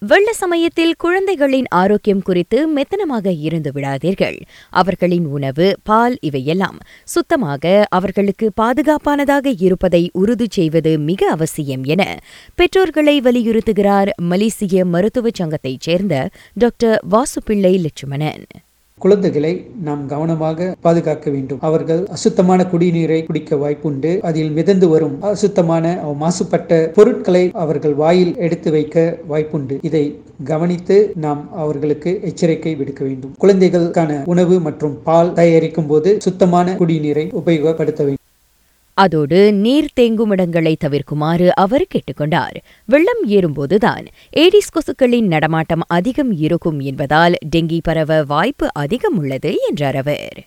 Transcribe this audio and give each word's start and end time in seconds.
வெள்ள 0.00 0.32
சமயத்தில் 0.32 0.94
குழந்தைகளின் 0.98 1.64
ஆரோக்கியம் 1.68 2.22
குறித்து 2.22 2.58
மெத்தனமாக 2.74 3.40
இருந்து 3.40 3.70
விடாதீர்கள். 3.74 4.36
அவர்களின் 4.70 5.24
உணவு 5.24 5.76
பால் 5.82 6.16
இவையெல்லாம் 6.20 6.78
சுத்தமாக 7.04 7.86
அவர்களுக்கு 7.88 8.52
பாதுகாப்பானதாக 8.60 9.54
இருப்பதை 9.58 10.10
உறுதி 10.12 10.46
செய்வது 10.50 10.98
மிக 10.98 11.30
அவசியம் 11.30 11.84
என 11.84 12.18
பெற்றோர்களை 12.54 13.20
வலியுறுத்துகிறார் 13.20 14.08
மலேசிய 14.16 14.84
மருத்துவச் 14.84 15.42
சங்கத்தைச் 15.42 15.80
சேர்ந்த 15.80 16.28
டாக்டர் 16.54 17.04
வாசுப்பிள்ளை 17.10 17.78
லட்சுமணன். 17.78 18.44
குழந்தைகளை 19.04 19.52
நாம் 19.86 20.02
கவனமாக 20.12 20.68
பாதுகாக்க 20.86 21.26
வேண்டும். 21.34 21.60
அவர்கள் 21.68 22.02
அசுத்தமான 22.16 22.66
குடிநீரை 22.72 23.18
குடிக்க 23.26 23.56
வாய்ப்புண்டு. 23.56 24.12
அதில் 24.28 24.52
மிதந்து 24.58 24.88
வரும் 24.88 25.16
அசுத்தமான 25.32 25.94
மாசுபட்ட 26.22 26.80
பொருட்களை 26.98 27.44
அவர்கள் 27.64 27.94
வாயில் 28.02 28.34
எடுத்து 28.46 28.70
வைக்க 28.76 29.18
வாய்ப்புண்டு. 29.32 29.76
இதை 29.88 30.04
கவனித்து 30.52 30.96
நாம் 31.26 31.42
அவர்களுக்கு 31.62 32.10
எச்சரிக்கை 32.30 32.74
விடுக்க 32.74 33.02
வேண்டும். 33.04 33.34
குழந்தைகளுக்கான 33.38 34.22
உணவு 34.34 34.58
மற்றும் 34.68 34.96
பால் 35.08 35.34
தயாரிக்கும் 35.40 35.86
போது 35.86 36.10
சுத்தமான 36.26 36.76
குடிநீரை 36.80 37.26
உபயோகப்படுத்த 37.40 38.00
வேண்டும். 38.04 38.17
அதோடு 39.04 39.52
நீர் 39.52 39.94
தேங்கும் 40.00 40.30
இடங்களை 40.30 40.76
தவிர்க்குமாறு 40.84 41.48
அவர் 41.54 41.86
கேட்டுக்கொண்டார். 41.94 42.56
வெள்ளம் 42.84 43.22
ஏறும்போதுதான் 43.28 44.06
ஏடிஸ் 44.36 44.72
கொசுக்களின் 44.72 45.32
நடமாட்டம் 45.34 45.84
அதிகம் 45.86 46.32
இருக்கும் 46.32 46.80
என்பதால் 46.80 47.34
டெங்கி 47.46 47.80
பரவ 47.82 48.22
வாய்ப்பு 48.22 48.68
அதிகம் 48.72 49.18
உள்ளது 49.18 49.52
என்றார் 49.68 49.96
அவர். 49.96 50.38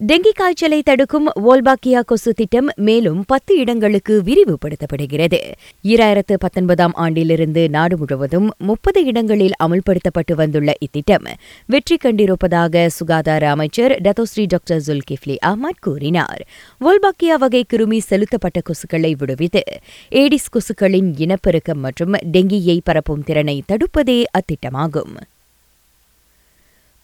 டெங்கி 0.00 0.30
காய்ச்சலை 0.30 0.82
தடுக்கும் 0.82 1.28
வோல்பாக்கியா 1.36 2.00
கொசு 2.00 2.32
திட்டம் 2.32 2.68
மேலும் 2.76 3.24
பத்து 3.26 3.56
இடங்களுக்கு 3.56 4.22
விரிவுபடுத்தப்படுகிறது. 4.26 5.38
இராயிரத்து 5.84 6.34
பத்தொன்பதாம் 6.38 6.92
ஆண்டிலிருந்து 6.94 7.68
நாடு 7.68 7.96
முழுவதும் 7.96 8.50
முப்பது 8.58 9.04
இடங்களில் 9.04 9.52
அமல்படுத்தப்பட்டு 9.64 10.34
வந்துள்ள 10.34 10.72
இத்திட்டம் 10.78 11.24
வெற்றி 11.66 11.96
கண்டிருப்பதாக 12.04 12.86
சுகாதார 12.88 13.50
அமைச்சர் 13.50 14.00
டத்தோஸ்ரீ 14.00 14.46
டாக்டர் 14.46 14.82
ஜுல்கிஃப்லி 14.86 15.36
அஹமத் 15.46 15.80
கூறினார். 15.80 16.42
வோல்பாக்கியா 16.80 17.36
வகை 17.38 17.64
கிருமி 17.74 17.98
செலுத்தப்பட்ட 17.98 18.60
கொசுக்களை 18.68 19.12
விடுவித்து 19.18 19.62
ஏடிஸ் 20.10 20.52
கொசுக்களின் 20.56 21.10
இனப்பெருக்கம் 21.16 21.80
மற்றும் 21.80 22.12
டெங்கியை 22.12 22.80
பரப்பும் 22.84 23.24
திறனை 23.24 23.62
தடுப்பதே 23.72 24.24
அத்திட்டமாகும். 24.38 25.16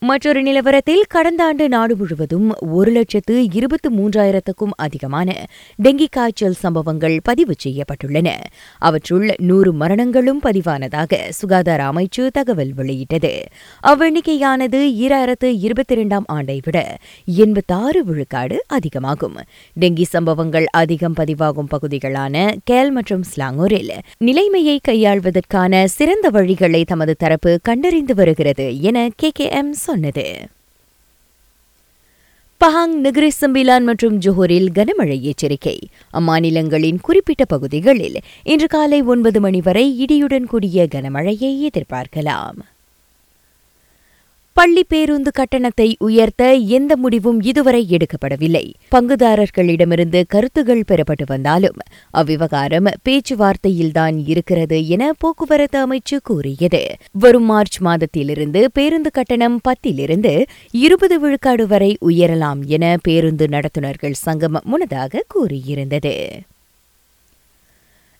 மற்றொரு 0.02 0.42
நிலவரத்தில் 0.42 1.02
கடந்த 1.08 1.44
ஆண்டு 1.44 1.68
நாடு 1.68 1.96
முழுவதும் 1.96 2.46
ஒரு 2.72 2.90
லட்சத்து 2.90 3.34
இருபத்து 3.52 3.88
மூன்றாயிரத்துக்கும் 3.90 4.72
அதிகமான 4.76 5.46
டெங்கி 5.76 6.06
காய்ச்சல் 6.10 6.52
சம்பவங்கள் 6.52 7.20
பதிவு 7.22 7.54
செய்யப்பட்டுள்ளன. 7.64 8.28
அவற்றுள் 8.78 9.34
நூறு 9.38 9.72
மரணங்களும் 9.72 10.40
பதிவானதாக 10.42 11.20
சுகாதார 11.28 11.84
அமைச்சு 11.92 12.26
தகவல் 12.32 12.72
வெளியிட்டது. 12.72 13.32
அவ்வெண்ணிக்கையானது 13.82 14.80
ஈராயிரத்து 15.04 15.50
இருபத்தி 15.58 15.94
இரண்டாம் 15.94 16.24
ஆண்டை 16.26 16.60
விட 16.64 16.96
எண்பத்தாறு 17.24 18.04
விழுக்காடு 18.04 18.64
அதிகமாகும். 18.66 19.38
டெங்கி 19.72 20.04
சம்பவங்கள் 20.04 20.66
அதிகம் 20.70 21.16
பதிவாகும் 21.20 21.70
பகுதிகளான 21.70 22.54
கேல் 22.70 22.90
மற்றும் 22.90 23.24
ஸ்லாங்கூரில் 23.36 23.94
நிலைமையை 24.18 24.80
கையாள்வதற்கான 24.88 25.84
சிறந்த 25.84 26.30
வழிகளை 26.30 26.84
தமது 26.84 27.14
தரப்பு 27.18 27.58
கண்டறிந்து 27.62 28.14
வருகிறது 28.14 28.80
என 28.80 29.08
கே 29.16 29.30
கே 29.34 29.48
எம் 29.50 29.74
சொன்னது. 29.92 30.26
பஹாங் 32.60 32.94
நகரி 33.04 33.30
சம்பிலான் 33.40 33.82
மற்றும் 33.82 34.18
ஜோஹரில் 34.20 34.68
கனமழை 34.74 35.20
எச்சரிக்கை. 35.20 35.78
அம்மாநிலங்களின் 36.14 37.00
குறிப்பிட்ட 37.02 37.44
பகுதிகளில் 37.44 38.18
இன்று 38.42 38.66
காலை 38.66 39.02
ஒன்பது 39.02 39.40
மணி 39.40 39.60
வரை 39.60 39.86
இடியுடன் 40.04 40.44
கூடிய 40.44 40.86
கனமழையை 40.94 41.52
எதிர்பார்க்கலாம். 41.68 42.58
பள்ளி 44.54 44.84
பேருந்து 44.84 45.30
கட்டணத்தை 45.30 45.96
உயர்த்த 45.98 46.52
எந்த 46.52 46.96
முடிவும் 46.96 47.42
இதுவரை 47.42 47.86
எடுக்கப்படவில்லை. 47.90 48.72
பங்குதாரர்களிடமிருந்து 48.94 50.24
கருத்துகள் 50.28 50.84
பெறப்பட்டு 50.88 51.26
வந்தாலும் 51.26 51.76
அவ்விவகாரம் 52.14 52.90
பேச்சுவார்த்தையில்தான் 53.08 54.22
இருக்கிறது 54.26 54.88
என 54.88 55.12
போக்குவரத்து 55.18 55.86
அமைச்சு 55.86 56.18
கூறியது. 56.22 56.96
வரும் 57.12 57.44
மார்ச் 57.44 57.82
மாதத்திலிருந்து 57.82 58.64
பேருந்து 58.72 59.10
கட்டணம் 59.10 59.60
பத்திலிருந்து 59.68 60.46
இருபது 60.70 61.20
விழுக்காடு 61.20 61.66
வரை 61.66 61.98
உயரலாம் 62.06 62.66
என 62.66 62.96
பேருந்து 63.02 63.46
நடத்துனர்கள் 63.46 64.12
சங்கம் 64.12 64.60
முன்னதாக 64.64 65.24
கூறியிருந்தது. 65.34 66.28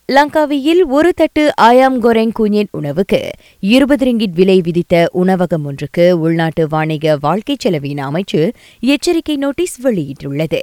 லங்காவியில் 0.09 0.81
ஒரு 0.89 1.13
தட்டு 1.15 1.53
ஆயாம் 1.61 1.99
கொரெங் 2.03 2.33
குஞ்சின் 2.39 2.67
உணவுக்கு 2.71 3.31
இருபது 3.61 4.07
ரிங்கிட் 4.07 4.35
விலை 4.35 4.61
விதித்த 4.61 5.09
உணவகம் 5.13 5.65
ஒன்றுக்கு 5.65 6.19
உள்நாட்டு 6.19 6.69
வாணிக 6.69 7.17
வாழ்க்கை 7.21 7.57
செலவின 7.65 8.01
அமைச்சு 8.09 8.41
எச்சரிக்கை 8.81 9.37
நோட்டீஸ் 9.37 9.87
வெளியிட்டுள்ளது. 9.87 10.63